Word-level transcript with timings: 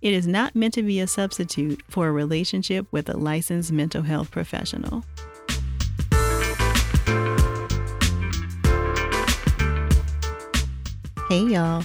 it 0.00 0.12
is 0.12 0.26
not 0.26 0.54
meant 0.54 0.74
to 0.74 0.82
be 0.82 1.00
a 1.00 1.06
substitute 1.06 1.82
for 1.88 2.08
a 2.08 2.12
relationship 2.12 2.86
with 2.90 3.08
a 3.08 3.16
licensed 3.16 3.72
mental 3.72 4.02
health 4.02 4.30
professional. 4.30 5.04
Hey, 11.28 11.42
y'all. 11.42 11.84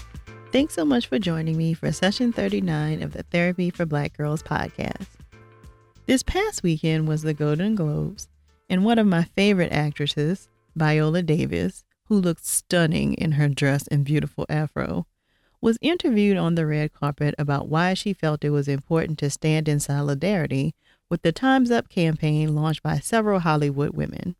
Thanks 0.53 0.75
so 0.75 0.85
much 0.85 1.07
for 1.07 1.17
joining 1.17 1.57
me 1.57 1.73
for 1.73 1.91
session 1.91 2.31
39 2.31 3.01
of 3.01 3.13
the 3.13 3.23
Therapy 3.23 3.71
for 3.71 3.85
Black 3.85 4.15
Girls 4.15 4.43
podcast. 4.43 5.07
This 6.05 6.21
past 6.21 6.61
weekend 6.61 7.07
was 7.07 7.23
the 7.23 7.33
Golden 7.33 7.75
Globes, 7.75 8.29
and 8.69 8.85
one 8.85 8.99
of 8.99 9.07
my 9.07 9.23
favorite 9.35 9.71
actresses, 9.71 10.49
Viola 10.75 11.23
Davis, 11.23 11.83
who 12.05 12.19
looked 12.19 12.45
stunning 12.45 13.15
in 13.15 13.33
her 13.33 13.49
dress 13.49 13.87
and 13.87 14.05
beautiful 14.05 14.45
afro, 14.47 15.07
was 15.63 15.77
interviewed 15.79 16.35
on 16.35 16.55
the 16.55 16.65
red 16.65 16.91
carpet 16.91 17.33
about 17.37 17.69
why 17.69 17.93
she 17.93 18.11
felt 18.11 18.43
it 18.43 18.49
was 18.49 18.67
important 18.67 19.17
to 19.17 19.29
stand 19.29 19.69
in 19.69 19.79
solidarity 19.79 20.75
with 21.09 21.21
the 21.21 21.31
Time's 21.31 21.71
Up 21.71 21.87
campaign 21.87 22.53
launched 22.53 22.83
by 22.83 22.99
several 22.99 23.39
Hollywood 23.39 23.91
women. 23.91 24.35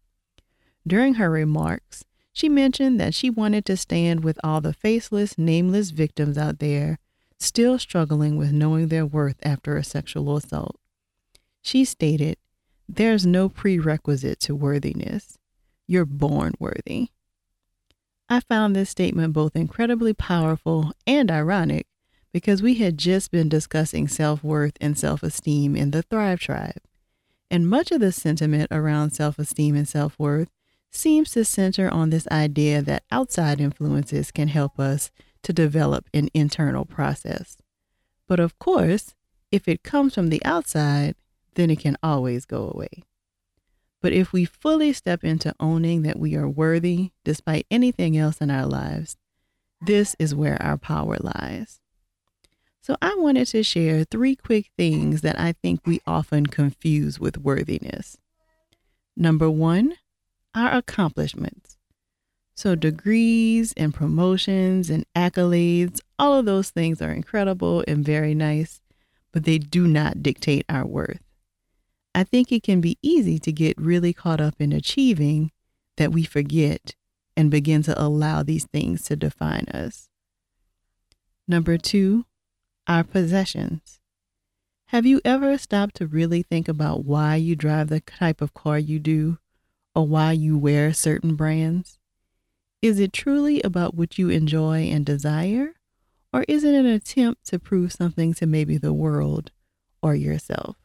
During 0.86 1.14
her 1.14 1.30
remarks, 1.30 2.04
she 2.34 2.50
mentioned 2.50 3.00
that 3.00 3.14
she 3.14 3.30
wanted 3.30 3.64
to 3.68 3.78
stand 3.78 4.22
with 4.22 4.38
all 4.44 4.60
the 4.60 4.74
faceless, 4.74 5.38
nameless 5.38 5.92
victims 5.92 6.38
out 6.38 6.60
there 6.60 7.00
still 7.40 7.80
struggling 7.80 8.36
with 8.36 8.52
knowing 8.52 8.90
their 8.90 9.06
worth 9.06 9.38
after 9.44 9.78
a 9.78 9.84
sexual 9.84 10.36
assault. 10.36 10.76
She 11.62 11.86
stated, 11.86 12.36
There's 12.90 13.26
no 13.26 13.48
prerequisite 13.48 14.42
to 14.42 14.56
worthiness. 14.56 15.38
You're 15.88 16.06
born 16.06 16.54
worthy. 16.60 17.12
I 18.34 18.40
found 18.40 18.76
this 18.76 18.90
statement 18.90 19.32
both 19.32 19.56
incredibly 19.56 20.12
powerful 20.12 20.92
and 21.06 21.30
ironic 21.30 21.86
because 22.32 22.64
we 22.64 22.74
had 22.74 22.98
just 22.98 23.30
been 23.30 23.48
discussing 23.48 24.08
self 24.08 24.44
worth 24.44 24.74
and 24.82 24.98
self 24.98 25.22
esteem 25.22 25.76
in 25.76 25.92
the 25.92 26.02
Thrive 26.02 26.40
Tribe. 26.40 26.82
And 27.52 27.70
much 27.70 27.92
of 27.92 28.00
the 28.00 28.12
sentiment 28.12 28.70
around 28.72 29.12
self 29.12 29.38
esteem 29.38 29.76
and 29.76 29.88
self 29.88 30.18
worth 30.18 30.50
seems 30.90 31.30
to 31.34 31.46
center 31.46 31.88
on 31.88 32.10
this 32.10 32.28
idea 32.30 32.82
that 32.82 33.04
outside 33.12 33.62
influences 33.62 34.32
can 34.32 34.48
help 34.48 34.80
us 34.80 35.12
to 35.44 35.54
develop 35.54 36.10
an 36.12 36.30
internal 36.34 36.86
process. 36.86 37.58
But 38.28 38.40
of 38.40 38.58
course, 38.58 39.14
if 39.52 39.68
it 39.68 39.84
comes 39.84 40.16
from 40.16 40.30
the 40.30 40.44
outside, 40.44 41.14
then 41.54 41.70
it 41.70 41.82
can 41.82 41.98
always 42.02 42.46
go 42.46 42.72
away. 42.74 43.04
But 44.04 44.12
if 44.12 44.34
we 44.34 44.44
fully 44.44 44.92
step 44.92 45.24
into 45.24 45.56
owning 45.62 46.02
that 46.02 46.20
we 46.20 46.36
are 46.36 46.48
worthy 46.48 47.12
despite 47.24 47.66
anything 47.72 48.18
else 48.18 48.42
in 48.42 48.52
our 48.52 48.66
lives, 48.66 49.16
this 49.80 50.14
is 50.20 50.36
where 50.36 50.62
our 50.62 50.78
power 50.78 51.16
lies. 51.22 51.80
So 52.82 52.98
I 53.02 53.16
wanted 53.16 53.48
to 53.48 53.64
share 53.64 54.04
three 54.04 54.36
quick 54.36 54.72
things 54.78 55.22
that 55.22 55.40
I 55.40 55.54
think 55.54 55.88
we 55.88 56.02
often 56.06 56.48
confuse 56.48 57.18
with 57.18 57.38
worthiness. 57.38 58.18
Number 59.16 59.50
one, 59.50 59.94
our 60.54 60.74
accomplishments. 60.74 61.78
So, 62.56 62.76
degrees 62.76 63.74
and 63.78 63.94
promotions 63.94 64.90
and 64.90 65.06
accolades, 65.16 66.02
all 66.20 66.38
of 66.38 66.46
those 66.46 66.70
things 66.72 67.02
are 67.02 67.12
incredible 67.12 67.86
and 67.88 68.06
very 68.06 68.36
nice, 68.36 68.82
but 69.32 69.46
they 69.46 69.58
do 69.58 69.88
not 69.88 70.22
dictate 70.22 70.66
our 70.68 70.86
worth. 70.86 71.22
I 72.16 72.24
think 72.24 72.52
it 72.52 72.64
can 72.64 72.80
be 72.80 72.98
easy 73.02 73.40
to 73.40 73.52
get 73.52 73.78
really 73.78 74.14
caught 74.14 74.40
up 74.40 74.56
in 74.60 74.72
achieving 74.72 75.52
that 75.98 76.12
we 76.12 76.24
forget 76.24 76.96
and 77.36 77.50
begin 77.50 77.82
to 77.84 78.02
allow 78.02 78.44
these 78.44 78.66
things 78.66 79.04
to 79.04 79.16
define 79.16 79.66
us. 79.74 80.10
Number 81.48 81.78
two, 81.78 82.26
our 82.88 83.04
possessions. 83.04 84.00
Have 84.88 85.06
you 85.06 85.22
ever 85.26 85.58
stopped 85.58 85.96
to 85.96 86.08
really 86.08 86.44
think 86.44 86.68
about 86.68 87.04
why 87.04 87.36
you 87.36 87.56
drive 87.56 87.88
the 87.88 88.02
type 88.02 88.42
of 88.42 88.54
car 88.54 88.78
you 88.78 89.00
do 89.00 89.40
or 89.96 90.08
why 90.08 90.34
you 90.34 90.58
wear 90.58 90.94
certain 90.94 91.36
brands? 91.36 91.98
Is 92.82 93.00
it 93.00 93.14
truly 93.14 93.62
about 93.64 93.96
what 93.96 94.20
you 94.20 94.30
enjoy 94.30 94.84
and 94.84 95.06
desire? 95.06 95.74
Or 96.32 96.46
is 96.48 96.64
it 96.64 96.76
an 96.76 96.86
attempt 96.86 97.46
to 97.48 97.60
prove 97.60 97.92
something 97.94 98.34
to 98.36 98.46
maybe 98.46 98.78
the 98.78 98.94
world 98.94 99.52
or 100.02 100.16
yourself? 100.16 100.76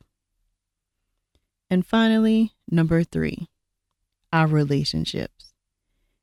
And 1.70 1.86
finally, 1.86 2.52
number 2.70 3.04
three, 3.04 3.48
our 4.32 4.46
relationships. 4.46 5.52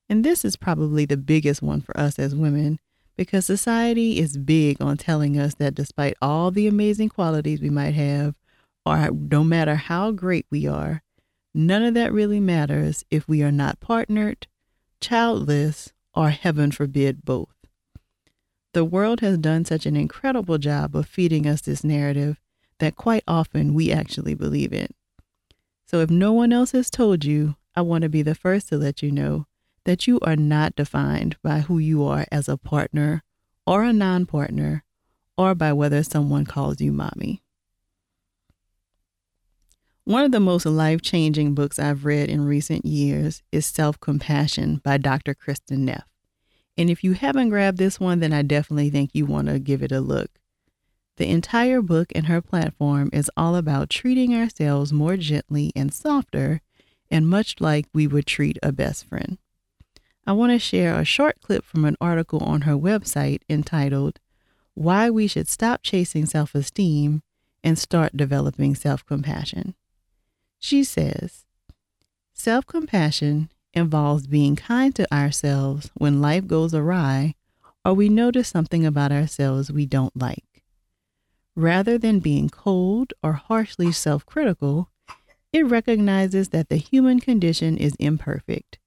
And 0.09 0.23
this 0.23 0.45
is 0.45 0.56
probably 0.56 1.06
the 1.06 1.17
biggest 1.17 1.61
one 1.61 1.81
for 1.81 1.97
us 1.97 2.19
as 2.19 2.35
women 2.35 2.79
because 3.16 3.45
society 3.45 4.19
is 4.19 4.38
big 4.38 4.81
on 4.81 4.97
telling 4.97 5.39
us 5.39 5.55
that 5.55 5.75
despite 5.75 6.16
all 6.22 6.51
the 6.51 6.67
amazing 6.67 7.09
qualities 7.09 7.61
we 7.61 7.69
might 7.69 7.94
have, 7.94 8.35
or 8.85 9.09
no 9.11 9.44
matter 9.44 9.75
how 9.75 10.11
great 10.11 10.45
we 10.51 10.67
are, 10.67 11.01
None 11.57 11.84
of 11.84 11.94
that 11.94 12.11
really 12.11 12.41
matters 12.41 13.05
if 13.09 13.29
we 13.29 13.41
are 13.41 13.51
not 13.51 13.79
partnered, 13.79 14.45
childless, 15.00 15.94
or 16.13 16.31
heaven 16.31 16.69
forbid, 16.69 17.23
both. 17.23 17.55
The 18.73 18.84
world 18.84 19.22
has 19.22 19.38
done 19.38 19.63
such 19.63 19.85
an 19.85 19.95
incredible 19.95 20.57
job 20.57 20.97
of 20.97 21.07
feeding 21.07 21.47
us 21.47 21.61
this 21.61 21.81
narrative 21.81 22.41
that 22.79 22.97
quite 22.97 23.23
often 23.25 23.73
we 23.73 23.89
actually 23.89 24.34
believe 24.34 24.73
it. 24.73 24.94
So 25.95 26.01
if 26.01 26.09
no 26.09 26.33
one 26.33 26.51
else 26.51 26.73
has 26.73 26.89
told 26.89 27.23
you, 27.23 27.56
I 27.73 27.79
want 27.79 28.01
to 28.01 28.09
be 28.09 28.22
the 28.22 28.35
first 28.35 28.67
to 28.67 28.78
let 28.78 29.01
you 29.01 29.13
know 29.13 29.45
that 29.85 30.07
you 30.07 30.19
are 30.23 30.35
not 30.35 30.75
defined 30.75 31.38
by 31.41 31.61
who 31.61 31.78
you 31.78 32.03
are 32.03 32.25
as 32.33 32.50
a 32.50 32.57
partner 32.57 33.23
or 33.66 33.81
a 33.85 33.94
non 33.94 34.25
partner 34.25 34.84
or 35.38 35.55
by 35.55 35.72
whether 35.72 36.03
someone 36.03 36.44
calls 36.44 36.81
you 36.81 36.91
mommy. 36.91 37.41
One 40.03 40.25
of 40.25 40.34
the 40.34 40.41
most 40.41 40.66
life 40.66 41.01
changing 41.01 41.55
books 41.55 41.79
I've 41.79 42.03
read 42.03 42.28
in 42.28 42.44
recent 42.44 42.85
years 42.85 43.41
is 43.53 43.66
Self 43.66 43.97
Compassion 44.01 44.81
by 44.84 44.97
Dr. 44.97 45.34
Kristin 45.34 45.85
Neff. 45.85 46.03
And 46.78 46.89
if 46.89 47.05
you 47.05 47.13
haven't 47.13 47.47
grabbed 47.47 47.78
this 47.78 48.01
one, 48.01 48.19
then 48.19 48.34
I 48.34 48.41
definitely 48.41 48.89
think 48.89 49.11
you 49.13 49.25
want 49.25 49.47
to 49.47 49.59
give 49.59 49.81
it 49.81 49.94
a 49.94 50.01
look. 50.01 50.29
The 51.18 51.30
entire 51.30 51.81
book 51.81 52.12
and 52.14 52.26
her 52.28 52.42
platform 52.42 53.09
is 53.14 53.31
all 53.38 53.56
about 53.56 53.90
treating 53.90 54.36
ourselves 54.36 54.92
more 54.92 55.16
gently 55.16 55.72
and 55.76 55.94
softer, 55.94 56.62
and 57.09 57.28
much 57.28 57.56
like 57.62 57.88
we 57.94 58.06
would 58.06 58.26
treat 58.26 58.58
a 58.62 58.72
best 58.72 59.06
friend. 59.06 59.38
I 60.28 60.34
want 60.34 60.52
to 60.52 60.59
share 60.59 61.00
a 61.00 61.06
short 61.06 61.40
clip 61.42 61.64
from 61.64 61.86
an 61.86 61.96
article 62.02 62.44
on 62.44 62.62
her 62.62 62.74
website 62.74 63.42
entitled, 63.50 64.20
Why 64.74 65.09
We 65.09 65.28
Should 65.28 65.48
Stop 65.48 65.84
Chasing 65.84 66.26
Self 66.26 66.53
Esteem 66.53 67.22
and 67.64 67.80
Start 67.80 68.18
Developing 68.18 68.76
Self 68.76 69.06
Compassion. 69.06 69.76
She 70.59 70.84
says, 70.84 71.46
Self 72.34 72.66
compassion 72.66 73.50
involves 73.74 74.28
being 74.28 74.56
kind 74.56 74.94
to 74.96 75.14
ourselves 75.14 75.92
when 75.94 76.22
life 76.22 76.47
goes 76.47 76.74
awry 76.74 77.36
or 77.86 77.94
we 77.94 78.09
notice 78.09 78.50
something 78.50 78.85
about 78.85 79.11
ourselves 79.11 79.72
we 79.72 79.85
don't 79.85 80.16
like. 80.20 80.54
Rather 81.55 81.97
than 81.97 82.19
being 82.19 82.49
cold 82.49 83.13
or 83.23 83.34
harshly 83.34 83.91
self 83.91 84.25
critical, 84.25 84.90
it 85.53 85.66
recognizes 85.66 86.49
that 86.49 86.67
the 86.67 86.75
human 86.75 87.19
condition 87.19 87.78
is 87.78 87.96
imperfect, 87.97 88.78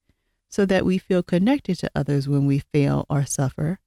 so 0.48 0.66
that 0.66 0.84
we 0.84 0.98
feel 0.98 1.22
connected 1.22 1.78
to 1.78 1.90
others 1.94 2.28
when 2.28 2.46
we 2.46 2.58
fail 2.58 3.06
or 3.08 3.24
suffer, 3.24 3.78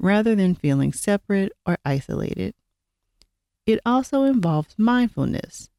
rather 0.00 0.34
than 0.34 0.54
feeling 0.56 0.92
separate 0.92 1.52
or 1.64 1.78
isolated. 1.84 2.54
It 3.64 3.80
also 3.86 4.24
involves 4.24 4.74
mindfulness, 4.76 5.70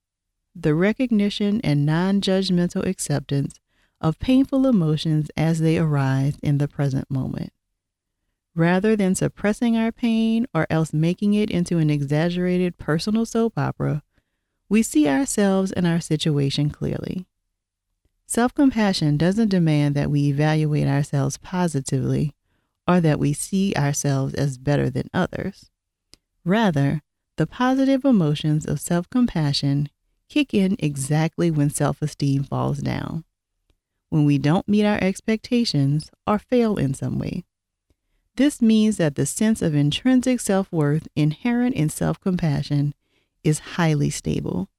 the 0.55 0.73
recognition 0.73 1.59
and 1.61 1.85
non 1.85 2.21
judgmental 2.21 2.85
acceptance 2.85 3.59
of 3.99 4.19
painful 4.19 4.67
emotions 4.67 5.29
as 5.35 5.59
they 5.59 5.77
arise 5.77 6.37
in 6.41 6.59
the 6.59 6.67
present 6.67 7.11
moment. 7.11 7.51
Rather 8.57 8.95
than 8.95 9.13
suppressing 9.13 9.77
our 9.77 9.91
pain 9.91 10.47
or 10.51 10.65
else 10.71 10.91
making 10.91 11.35
it 11.35 11.51
into 11.51 11.77
an 11.77 11.91
exaggerated 11.91 12.75
personal 12.79 13.23
soap 13.23 13.55
opera, 13.55 14.01
we 14.67 14.81
see 14.81 15.07
ourselves 15.07 15.71
and 15.71 15.85
our 15.85 15.99
situation 16.01 16.71
clearly. 16.71 17.27
Self 18.25 18.55
compassion 18.55 19.15
doesn't 19.15 19.49
demand 19.49 19.93
that 19.93 20.09
we 20.09 20.21
evaluate 20.29 20.87
ourselves 20.87 21.37
positively 21.37 22.33
or 22.87 22.99
that 22.99 23.19
we 23.19 23.31
see 23.31 23.75
ourselves 23.75 24.33
as 24.33 24.57
better 24.57 24.89
than 24.89 25.07
others. 25.13 25.69
Rather, 26.43 27.03
The 27.35 27.45
positive 27.45 28.03
emotions 28.05 28.65
of 28.65 28.81
self 28.81 29.07
compassion 29.11 29.89
kick 30.29 30.55
in 30.55 30.77
exactly 30.79 31.51
when 31.51 31.69
self 31.69 32.01
esteem 32.01 32.43
falls 32.43 32.79
down, 32.79 33.23
when 34.09 34.25
we 34.25 34.39
don't 34.39 34.67
meet 34.67 34.83
our 34.83 34.97
expectations 34.97 36.09
or 36.25 36.39
fail 36.39 36.77
in 36.77 36.95
some 36.95 37.19
way. 37.19 37.45
This 38.37 38.61
means 38.61 38.97
that 38.97 39.15
the 39.15 39.25
sense 39.25 39.63
of 39.63 39.73
intrinsic 39.73 40.39
self 40.39 40.71
worth 40.71 41.07
inherent 41.15 41.75
in 41.75 41.89
self 41.89 42.21
compassion 42.21 42.93
is 43.43 43.73
highly 43.77 44.11
stable. 44.11 44.69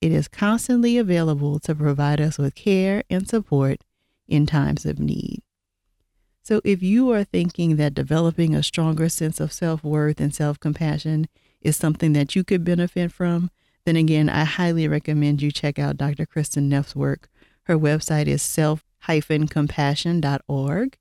It 0.00 0.10
is 0.10 0.26
constantly 0.26 0.96
available 0.96 1.58
to 1.60 1.74
provide 1.74 2.18
us 2.18 2.38
with 2.38 2.54
care 2.54 3.04
and 3.10 3.28
support 3.28 3.84
in 4.26 4.46
times 4.46 4.86
of 4.86 4.98
need. 4.98 5.42
So, 6.42 6.62
if 6.64 6.82
you 6.82 7.10
are 7.12 7.24
thinking 7.24 7.76
that 7.76 7.92
developing 7.92 8.54
a 8.54 8.62
stronger 8.62 9.10
sense 9.10 9.38
of 9.38 9.52
self 9.52 9.84
worth 9.84 10.18
and 10.18 10.34
self 10.34 10.58
compassion 10.58 11.28
is 11.60 11.76
something 11.76 12.14
that 12.14 12.34
you 12.34 12.42
could 12.42 12.64
benefit 12.64 13.12
from, 13.12 13.50
then 13.84 13.96
again, 13.96 14.30
I 14.30 14.44
highly 14.44 14.88
recommend 14.88 15.42
you 15.42 15.52
check 15.52 15.78
out 15.78 15.98
Dr. 15.98 16.24
Kristin 16.24 16.64
Neff's 16.64 16.96
work. 16.96 17.28
Her 17.64 17.78
website 17.78 18.28
is 18.28 18.40
self 18.40 18.82
compassion.org. 19.06 20.96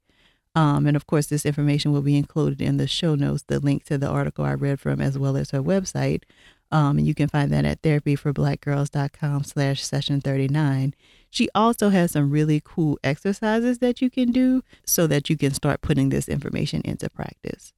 Um, 0.58 0.88
and 0.88 0.98
of 0.98 1.06
course, 1.06 1.28
this 1.28 1.46
information 1.46 1.92
will 1.92 2.02
be 2.02 2.18
included 2.18 2.64
in 2.64 2.78
the 2.78 2.88
show 2.88 3.14
notes, 3.14 3.44
the 3.46 3.60
link 3.60 3.84
to 3.84 3.98
the 4.00 4.08
article 4.08 4.44
I 4.44 4.56
read 4.56 4.80
from, 4.80 5.00
as 5.00 5.16
well 5.16 5.38
as 5.38 5.52
her 5.52 5.62
website. 5.62 6.24
Um, 6.72 6.98
and 6.98 7.06
you 7.06 7.14
can 7.14 7.30
find 7.30 7.52
that 7.52 7.64
at 7.64 7.84
therapyforblackgirls.com 7.84 9.44
slash 9.44 9.84
session 9.84 10.20
39. 10.20 10.96
She 11.30 11.48
also 11.54 11.90
has 11.90 12.14
some 12.14 12.32
really 12.32 12.60
cool 12.66 12.98
exercises 13.04 13.78
that 13.80 14.02
you 14.02 14.10
can 14.10 14.32
do 14.32 14.64
so 14.84 15.06
that 15.06 15.30
you 15.30 15.38
can 15.38 15.54
start 15.54 15.82
putting 15.82 16.10
this 16.10 16.28
information 16.28 16.82
into 16.84 17.08
practice. 17.08 17.72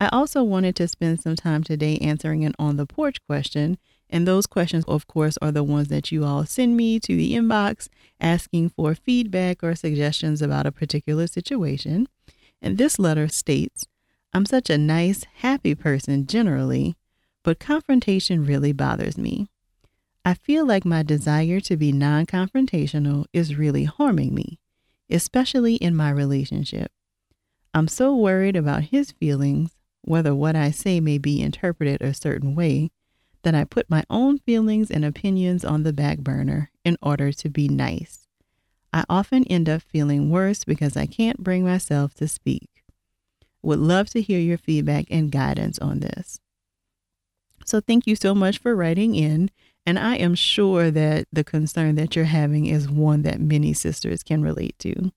I 0.00 0.08
also 0.10 0.42
wanted 0.42 0.76
to 0.76 0.88
spend 0.88 1.20
some 1.20 1.36
time 1.36 1.62
today 1.62 1.98
answering 1.98 2.46
an 2.46 2.54
on 2.58 2.78
the 2.78 2.86
porch 2.86 3.18
question. 3.26 3.76
And 4.10 4.26
those 4.26 4.46
questions, 4.46 4.84
of 4.86 5.06
course, 5.06 5.38
are 5.40 5.52
the 5.52 5.62
ones 5.62 5.88
that 5.88 6.10
you 6.10 6.24
all 6.24 6.44
send 6.44 6.76
me 6.76 6.98
to 7.00 7.16
the 7.16 7.34
inbox 7.34 7.88
asking 8.20 8.70
for 8.70 8.94
feedback 8.94 9.62
or 9.62 9.74
suggestions 9.76 10.42
about 10.42 10.66
a 10.66 10.72
particular 10.72 11.28
situation. 11.28 12.08
And 12.60 12.76
this 12.76 12.98
letter 12.98 13.28
states 13.28 13.86
I'm 14.32 14.46
such 14.46 14.68
a 14.68 14.78
nice, 14.78 15.24
happy 15.36 15.74
person 15.74 16.26
generally, 16.26 16.96
but 17.42 17.58
confrontation 17.58 18.44
really 18.44 18.72
bothers 18.72 19.16
me. 19.16 19.48
I 20.24 20.34
feel 20.34 20.66
like 20.66 20.84
my 20.84 21.02
desire 21.02 21.60
to 21.60 21.76
be 21.76 21.92
non 21.92 22.26
confrontational 22.26 23.24
is 23.32 23.56
really 23.56 23.84
harming 23.84 24.34
me, 24.34 24.58
especially 25.08 25.76
in 25.76 25.96
my 25.96 26.10
relationship. 26.10 26.92
I'm 27.72 27.88
so 27.88 28.14
worried 28.14 28.56
about 28.56 28.84
his 28.84 29.12
feelings, 29.12 29.76
whether 30.02 30.34
what 30.34 30.56
I 30.56 30.72
say 30.72 31.00
may 31.00 31.18
be 31.18 31.40
interpreted 31.40 32.02
a 32.02 32.12
certain 32.12 32.54
way, 32.54 32.90
that 33.42 33.54
I 33.54 33.64
put 33.64 33.90
my 33.90 34.04
own 34.10 34.38
feelings 34.38 34.90
and 34.90 35.04
opinions 35.04 35.64
on 35.64 35.82
the 35.82 35.92
back 35.92 36.18
burner 36.18 36.70
in 36.84 36.96
order 37.02 37.32
to 37.32 37.48
be 37.48 37.68
nice. 37.68 38.26
I 38.92 39.04
often 39.08 39.44
end 39.44 39.68
up 39.68 39.82
feeling 39.82 40.30
worse 40.30 40.64
because 40.64 40.96
I 40.96 41.06
can't 41.06 41.42
bring 41.42 41.64
myself 41.64 42.14
to 42.14 42.28
speak. 42.28 42.68
Would 43.62 43.78
love 43.78 44.10
to 44.10 44.22
hear 44.22 44.40
your 44.40 44.58
feedback 44.58 45.06
and 45.10 45.30
guidance 45.30 45.78
on 45.78 46.00
this. 46.00 46.40
So, 47.64 47.80
thank 47.80 48.06
you 48.06 48.16
so 48.16 48.34
much 48.34 48.58
for 48.58 48.74
writing 48.74 49.14
in. 49.14 49.50
And 49.86 49.98
I 49.98 50.16
am 50.16 50.34
sure 50.34 50.90
that 50.90 51.26
the 51.32 51.44
concern 51.44 51.94
that 51.96 52.14
you're 52.14 52.24
having 52.26 52.66
is 52.66 52.88
one 52.88 53.22
that 53.22 53.40
many 53.40 53.72
sisters 53.72 54.22
can 54.22 54.42
relate 54.42 54.78
to. 54.80 55.12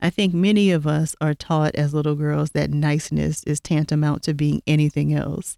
I 0.00 0.10
think 0.10 0.32
many 0.32 0.70
of 0.70 0.86
us 0.86 1.16
are 1.20 1.34
taught 1.34 1.74
as 1.74 1.92
little 1.92 2.14
girls 2.14 2.50
that 2.50 2.70
niceness 2.70 3.42
is 3.44 3.60
tantamount 3.60 4.22
to 4.24 4.34
being 4.34 4.62
anything 4.66 5.12
else. 5.12 5.56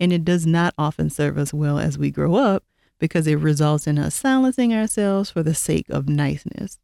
And 0.00 0.12
it 0.12 0.24
does 0.24 0.46
not 0.46 0.74
often 0.78 1.10
serve 1.10 1.38
us 1.38 1.54
well 1.54 1.78
as 1.78 1.98
we 1.98 2.10
grow 2.10 2.34
up 2.34 2.64
because 2.98 3.26
it 3.26 3.36
results 3.36 3.86
in 3.86 3.98
us 3.98 4.14
silencing 4.14 4.74
ourselves 4.74 5.30
for 5.30 5.42
the 5.42 5.54
sake 5.54 5.86
of 5.90 6.08
niceness. 6.08 6.78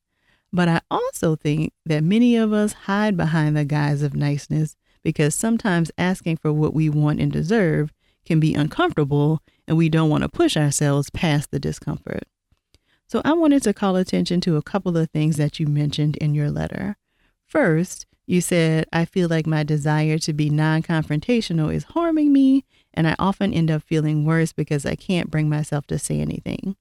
But 0.53 0.69
I 0.69 0.81
also 0.91 1.35
think 1.35 1.73
that 1.85 2.05
many 2.05 2.37
of 2.37 2.53
us 2.53 2.73
hide 2.73 3.17
behind 3.17 3.57
the 3.57 3.65
guise 3.65 4.03
of 4.03 4.15
niceness 4.15 4.77
because 5.03 5.35
sometimes 5.35 5.91
asking 5.99 6.37
for 6.37 6.53
what 6.53 6.75
we 6.75 6.89
want 6.89 7.21
and 7.21 7.33
deserve 7.33 7.93
can 8.25 8.41
be 8.41 8.55
uncomfortable 8.55 9.43
and 9.67 9.77
we 9.77 9.89
don't 9.89 10.11
want 10.11 10.23
to 10.23 10.29
push 10.29 10.57
ourselves 10.57 11.11
past 11.11 11.51
the 11.51 11.61
discomfort. 11.61 12.25
So 13.09 13.23
I 13.25 13.33
wanted 13.33 13.63
to 13.63 13.75
call 13.75 13.97
attention 13.97 14.41
to 14.43 14.57
a 14.57 14.63
couple 14.63 14.97
of 14.97 15.11
things 15.11 15.37
that 15.37 15.61
you 15.61 15.67
mentioned 15.67 16.17
in 16.17 16.35
your 16.35 16.51
letter. 16.51 16.97
First, 17.47 18.07
you 18.27 18.41
said, 18.41 18.87
I 18.93 19.05
feel 19.05 19.29
like 19.29 19.47
my 19.47 19.63
desire 19.63 20.19
to 20.19 20.33
be 20.33 20.51
non 20.51 20.83
confrontational 20.83 21.73
is 21.73 21.85
harming 21.85 22.33
me, 22.33 22.65
and 22.97 23.07
I 23.07 23.15
often 23.19 23.53
end 23.53 23.71
up 23.71 23.83
feeling 23.83 24.25
worse 24.25 24.53
because 24.53 24.87
I 24.87 24.95
can't 24.95 25.31
bring 25.31 25.49
myself 25.49 25.87
to 25.89 25.99
say 25.99 26.21
anything. 26.21 26.77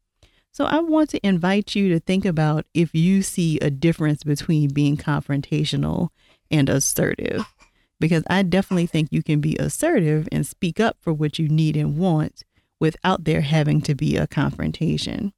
So 0.51 0.65
I 0.65 0.79
want 0.79 1.09
to 1.09 1.27
invite 1.27 1.75
you 1.75 1.89
to 1.89 1.99
think 1.99 2.23
about 2.23 2.65
if 2.73 2.95
you 2.95 3.21
see 3.21 3.59
a 3.59 3.69
difference 3.69 4.23
between 4.23 4.73
being 4.73 4.95
confrontational 4.95 6.09
and 6.49 6.69
assertive 6.69 7.53
because 7.99 8.23
I 8.29 8.43
definitely 8.43 8.87
think 8.87 9.09
you 9.11 9.23
can 9.23 9.41
be 9.41 9.57
assertive 9.57 10.27
and 10.31 10.45
speak 10.45 10.79
up 10.79 10.97
for 11.01 11.13
what 11.13 11.39
you 11.39 11.47
need 11.47 11.75
and 11.75 11.97
want 11.97 12.43
without 12.79 13.23
there 13.23 13.41
having 13.41 13.81
to 13.81 13.95
be 13.95 14.17
a 14.17 14.27
confrontation. 14.27 15.33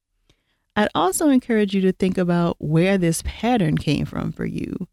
I'd 0.76 0.90
also 0.94 1.30
encourage 1.30 1.74
you 1.74 1.82
to 1.82 1.92
think 1.92 2.18
about 2.18 2.56
where 2.60 2.98
this 2.98 3.24
pattern 3.26 3.78
came 3.78 4.06
from 4.06 4.32
for 4.32 4.46
you. 4.46 4.88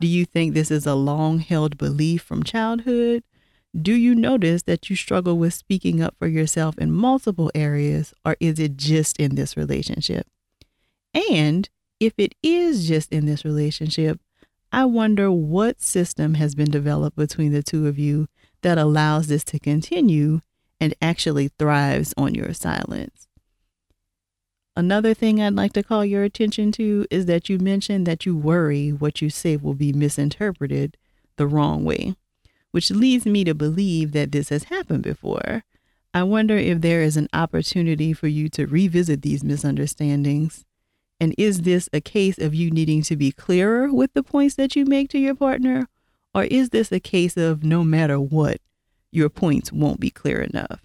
Do 0.00 0.06
you 0.06 0.24
think 0.24 0.54
this 0.54 0.70
is 0.70 0.86
a 0.86 0.94
long 0.94 1.38
held 1.38 1.78
belief 1.78 2.22
from 2.22 2.42
childhood? 2.42 3.22
Do 3.78 3.92
you 3.92 4.14
notice 4.14 4.62
that 4.62 4.90
you 4.90 4.96
struggle 4.96 5.38
with 5.38 5.54
speaking 5.54 6.02
up 6.02 6.16
for 6.18 6.26
yourself 6.26 6.76
in 6.78 6.90
multiple 6.90 7.50
areas, 7.54 8.12
or 8.24 8.36
is 8.40 8.58
it 8.58 8.76
just 8.76 9.16
in 9.18 9.36
this 9.36 9.56
relationship? 9.56 10.26
And 11.14 11.68
if 12.00 12.14
it 12.18 12.34
is 12.42 12.88
just 12.88 13.12
in 13.12 13.26
this 13.26 13.44
relationship, 13.44 14.20
I 14.72 14.84
wonder 14.86 15.30
what 15.30 15.80
system 15.80 16.34
has 16.34 16.54
been 16.54 16.70
developed 16.70 17.16
between 17.16 17.52
the 17.52 17.62
two 17.62 17.86
of 17.86 17.98
you 17.98 18.28
that 18.62 18.78
allows 18.78 19.28
this 19.28 19.44
to 19.44 19.58
continue 19.58 20.40
and 20.80 20.94
actually 21.00 21.48
thrives 21.48 22.14
on 22.16 22.34
your 22.34 22.52
silence. 22.54 23.28
Another 24.76 25.14
thing 25.14 25.40
I'd 25.40 25.54
like 25.54 25.72
to 25.74 25.82
call 25.82 26.04
your 26.04 26.22
attention 26.22 26.72
to 26.72 27.06
is 27.10 27.26
that 27.26 27.48
you 27.48 27.58
mentioned 27.58 28.06
that 28.06 28.24
you 28.24 28.36
worry 28.36 28.90
what 28.90 29.20
you 29.20 29.28
say 29.28 29.56
will 29.56 29.74
be 29.74 29.92
misinterpreted 29.92 30.96
the 31.36 31.46
wrong 31.46 31.84
way, 31.84 32.14
which 32.70 32.90
leads 32.90 33.26
me 33.26 33.44
to 33.44 33.54
believe 33.54 34.12
that 34.12 34.32
this 34.32 34.48
has 34.48 34.64
happened 34.64 35.02
before. 35.02 35.64
I 36.12 36.22
wonder 36.22 36.56
if 36.56 36.80
there 36.80 37.02
is 37.02 37.16
an 37.16 37.28
opportunity 37.32 38.12
for 38.12 38.28
you 38.28 38.48
to 38.50 38.66
revisit 38.66 39.22
these 39.22 39.44
misunderstandings 39.44 40.64
and 41.20 41.34
is 41.36 41.62
this 41.62 41.88
a 41.92 42.00
case 42.00 42.38
of 42.38 42.54
you 42.54 42.70
needing 42.70 43.02
to 43.02 43.14
be 43.14 43.30
clearer 43.30 43.92
with 43.92 44.14
the 44.14 44.22
points 44.22 44.54
that 44.54 44.74
you 44.74 44.86
make 44.86 45.10
to 45.10 45.18
your 45.18 45.34
partner? 45.34 45.86
Or 46.34 46.44
is 46.44 46.70
this 46.70 46.90
a 46.90 46.98
case 46.98 47.36
of 47.36 47.62
no 47.62 47.84
matter 47.84 48.18
what, 48.18 48.58
your 49.12 49.28
points 49.28 49.70
won't 49.70 50.00
be 50.00 50.10
clear 50.10 50.40
enough? 50.40 50.80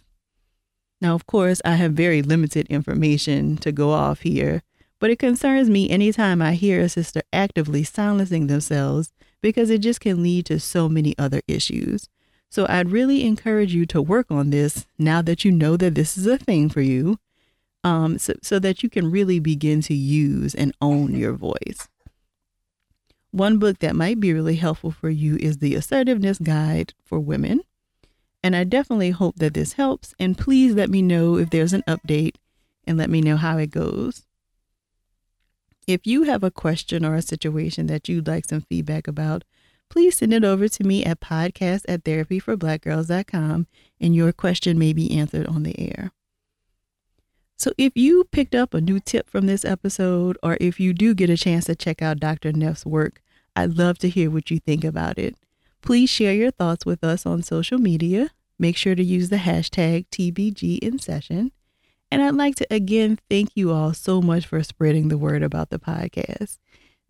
Now, 1.00 1.16
of 1.16 1.26
course, 1.26 1.62
I 1.64 1.76
have 1.76 1.94
very 1.94 2.22
limited 2.22 2.68
information 2.68 3.56
to 3.58 3.72
go 3.72 3.92
off 3.92 4.22
here, 4.22 4.62
but 5.00 5.10
it 5.10 5.20
concerns 5.20 5.70
me 5.70 5.90
anytime 5.90 6.42
I 6.42 6.54
hear 6.54 6.82
a 6.82 6.90
sister 6.90 7.22
actively 7.32 7.84
silencing 7.84 8.48
themselves 8.48 9.14
because 9.46 9.70
it 9.70 9.78
just 9.78 10.02
can 10.02 10.24
lead 10.24 10.44
to 10.44 10.60
so 10.60 10.90
many 10.90 11.16
other 11.20 11.40
issues. 11.48 12.10
So 12.50 12.66
I'd 12.68 12.90
really 12.90 13.24
encourage 13.24 13.76
you 13.76 13.86
to 13.86 14.02
work 14.02 14.32
on 14.32 14.50
this 14.50 14.88
now 14.98 15.22
that 15.22 15.46
you 15.46 15.52
know 15.52 15.78
that 15.78 15.94
this 15.94 16.18
is 16.18 16.26
a 16.26 16.40
thing 16.40 16.68
for 16.68 16.82
you 16.82 17.20
um, 17.84 18.18
so, 18.18 18.34
so 18.42 18.58
that 18.58 18.82
you 18.82 18.90
can 18.90 19.12
really 19.12 19.38
begin 19.38 19.82
to 19.82 19.94
use 19.94 20.56
and 20.56 20.74
own 20.82 21.14
your 21.14 21.34
voice. 21.34 21.88
One 23.30 23.60
book 23.60 23.78
that 23.80 23.96
might 23.96 24.20
be 24.20 24.34
really 24.34 24.56
helpful 24.56 24.90
for 24.90 25.12
you 25.12 25.36
is 25.36 25.58
The 25.58 25.76
Assertiveness 25.76 26.40
Guide 26.40 26.96
for 27.04 27.20
Women. 27.20 27.62
And 28.42 28.56
I 28.56 28.64
definitely 28.64 29.12
hope 29.12 29.36
that 29.36 29.54
this 29.54 29.74
helps. 29.74 30.16
And 30.18 30.36
please 30.36 30.74
let 30.74 30.90
me 30.90 31.04
know 31.04 31.38
if 31.38 31.52
there's 31.52 31.74
an 31.74 31.84
update 31.88 32.38
and 32.88 32.98
let 32.98 33.12
me 33.12 33.22
know 33.22 33.38
how 33.38 33.60
it 33.60 33.70
goes. 33.70 34.26
If 35.88 36.08
you 36.08 36.24
have 36.24 36.44
a 36.44 36.52
question 36.52 37.06
or 37.06 37.16
a 37.16 37.22
situation 37.22 37.88
that 37.88 38.10
you'd 38.10 38.28
like 38.28 38.46
some 38.50 38.62
feedback 38.62 39.08
about, 39.08 39.44
please 39.90 40.18
send 40.18 40.34
it 40.34 40.44
over 40.44 40.68
to 40.68 40.84
me 40.84 41.06
at 41.06 41.20
podcast 41.20 41.84
at 41.88 42.04
therapyforblackgirls.com 42.04 43.68
and 44.02 44.16
your 44.16 44.32
question 44.32 44.80
may 44.80 44.94
be 44.94 45.12
answered 45.16 45.46
on 45.48 45.64
the 45.64 45.80
air. 45.80 46.12
So, 47.58 47.72
if 47.78 47.94
you 47.96 48.26
picked 48.32 48.54
up 48.54 48.74
a 48.74 48.82
new 48.82 49.00
tip 49.00 49.30
from 49.30 49.46
this 49.46 49.64
episode, 49.64 50.38
or 50.44 50.58
if 50.60 50.80
you 50.80 50.94
do 50.94 51.14
get 51.14 51.30
a 51.30 51.38
chance 51.38 51.66
to 51.66 51.76
check 51.76 52.02
out 52.02 52.20
Dr. 52.20 52.52
Neff's 52.52 52.86
work, 52.86 53.22
I'd 53.56 53.78
love 53.78 53.98
to 54.00 54.10
hear 54.10 54.30
what 54.30 54.52
you 54.52 54.60
think 54.60 54.84
about 54.84 55.18
it. 55.18 55.36
Please 55.82 56.10
share 56.10 56.34
your 56.34 56.52
thoughts 56.52 56.86
with 56.86 57.04
us 57.04 57.26
on 57.26 57.44
social 57.44 57.78
media. 57.78 58.32
Make 58.60 58.76
sure 58.76 58.96
to 58.96 59.04
use 59.04 59.30
the 59.30 59.38
hashtag 59.38 60.08
TBG 60.10 60.80
in 60.80 61.00
session. 61.00 61.52
And 62.12 62.22
I'd 62.22 62.36
like 62.36 62.56
to 62.56 62.68
again 62.70 63.20
thank 63.30 63.50
you 63.56 63.72
all 63.72 63.94
so 63.94 64.22
much 64.22 64.46
for 64.46 64.62
spreading 64.64 65.08
the 65.08 65.18
word 65.18 65.44
about 65.44 65.70
the 65.70 65.80
podcast. 65.80 66.58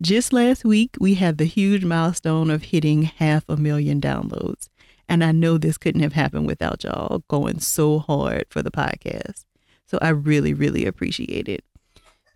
Just 0.02 0.32
last 0.32 0.64
week, 0.64 0.96
we 1.00 1.14
had 1.14 1.38
the 1.38 1.46
huge 1.46 1.84
milestone 1.84 2.50
of 2.50 2.64
hitting 2.64 3.04
half 3.04 3.44
a 3.48 3.56
million 3.56 4.00
downloads. 4.00 4.68
And 5.08 5.24
I 5.24 5.32
know 5.32 5.56
this 5.56 5.78
couldn't 5.78 6.02
have 6.02 6.12
happened 6.12 6.46
without 6.46 6.84
y'all 6.84 7.22
going 7.28 7.60
so 7.60 8.00
hard 8.00 8.44
for 8.50 8.62
the 8.62 8.70
podcast. 8.70 9.44
So 9.86 9.98
I 10.02 10.08
really, 10.08 10.52
really 10.52 10.84
appreciate 10.84 11.48
it. 11.48 11.64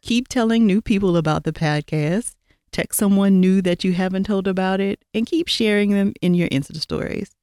Keep 0.03 0.29
telling 0.29 0.67
new 0.67 0.81
people 0.81 1.17
about 1.17 1.45
the 1.45 1.53
podcast. 1.53 2.35
Text 2.73 2.99
someone 2.99 3.41
new 3.41 3.61
that 3.63 3.85
you 3.85 3.93
haven't 3.93 4.25
told 4.25 4.47
about 4.47 4.81
it 4.81 5.05
and 5.13 5.27
keep 5.27 5.49
sharing 5.49 5.91
them 5.91 6.15
in 6.23 6.35
your 6.35 6.49
Insta 6.49 6.81
stories. 6.81 7.35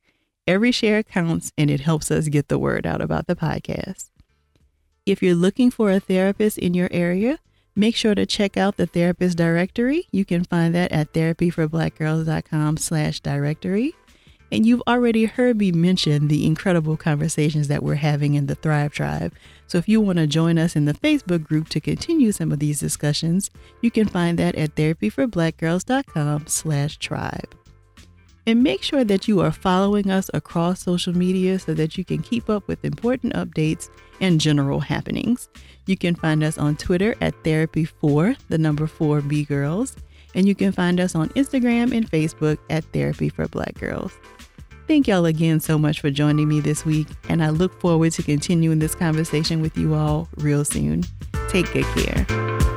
Every 0.47 0.71
share 0.71 1.03
counts 1.03 1.51
and 1.57 1.69
it 1.69 1.81
helps 1.81 2.09
us 2.09 2.29
get 2.29 2.47
the 2.47 2.57
word 2.57 2.87
out 2.87 3.01
about 3.01 3.27
the 3.27 3.35
podcast. 3.35 4.09
If 5.07 5.23
you're 5.23 5.35
looking 5.35 5.71
for 5.71 5.89
a 5.89 6.01
therapist 6.01 6.57
in 6.57 6.73
your 6.73 6.89
area, 6.91 7.39
make 7.77 7.95
sure 7.95 8.13
to 8.13 8.25
check 8.25 8.57
out 8.57 8.75
the 8.75 8.85
therapist 8.85 9.37
directory. 9.37 10.05
You 10.11 10.25
can 10.25 10.43
find 10.43 10.75
that 10.75 10.91
at 10.91 11.13
therapyforblackgirls.com 11.13 12.75
slash 12.75 13.21
directory. 13.21 13.95
And 14.51 14.65
you've 14.65 14.83
already 14.85 15.23
heard 15.23 15.57
me 15.59 15.71
mention 15.71 16.27
the 16.27 16.45
incredible 16.45 16.97
conversations 16.97 17.69
that 17.69 17.83
we're 17.83 17.95
having 17.95 18.33
in 18.33 18.47
the 18.47 18.55
Thrive 18.55 18.91
Tribe. 18.91 19.33
So 19.65 19.77
if 19.77 19.87
you 19.87 20.01
want 20.01 20.17
to 20.17 20.27
join 20.27 20.57
us 20.57 20.75
in 20.75 20.83
the 20.83 20.93
Facebook 20.93 21.45
group 21.45 21.69
to 21.69 21.79
continue 21.79 22.33
some 22.33 22.51
of 22.51 22.59
these 22.59 22.81
discussions, 22.81 23.49
you 23.81 23.91
can 23.91 24.09
find 24.09 24.37
that 24.39 24.55
at 24.55 24.75
therapyforblackgirls.com 24.75 26.47
slash 26.47 26.97
tribe. 26.97 27.55
And 28.47 28.63
make 28.63 28.81
sure 28.81 29.03
that 29.03 29.27
you 29.27 29.41
are 29.41 29.51
following 29.51 30.09
us 30.09 30.31
across 30.33 30.81
social 30.81 31.15
media 31.15 31.59
so 31.59 31.73
that 31.73 31.97
you 31.97 32.05
can 32.05 32.19
keep 32.19 32.49
up 32.49 32.65
with 32.67 32.85
important 32.85 33.33
updates 33.33 33.89
and 34.21 34.39
general 34.39 34.79
happenings. 34.79 35.49
You 35.85 35.97
can 35.97 36.15
find 36.15 36.41
us 36.41 36.57
on 36.57 36.77
Twitter 36.77 37.13
at 37.19 37.35
Therapy4, 37.43 38.37
the 38.47 38.57
number 38.57 38.87
4 38.87 39.19
B 39.21 39.43
Girls, 39.43 39.97
and 40.33 40.47
you 40.47 40.55
can 40.55 40.71
find 40.71 41.01
us 41.01 41.13
on 41.13 41.27
Instagram 41.29 41.95
and 41.95 42.09
Facebook 42.09 42.57
at 42.69 42.85
Therapy 42.93 43.27
for 43.27 43.49
Black 43.49 43.75
Girls. 43.75 44.13
Thank 44.87 45.09
y'all 45.09 45.25
again 45.25 45.59
so 45.59 45.77
much 45.77 45.99
for 45.99 46.09
joining 46.09 46.47
me 46.47 46.61
this 46.61 46.85
week, 46.85 47.07
and 47.27 47.43
I 47.43 47.49
look 47.49 47.77
forward 47.81 48.13
to 48.13 48.23
continuing 48.23 48.79
this 48.79 48.95
conversation 48.95 49.61
with 49.61 49.77
you 49.77 49.93
all 49.93 50.29
real 50.37 50.63
soon. 50.63 51.03
Take 51.49 51.71
good 51.73 51.83
care. 51.83 52.76